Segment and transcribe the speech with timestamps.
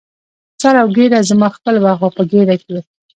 [0.61, 2.77] سر او ګېډه زما خپله وه، خو په ګېډه کې.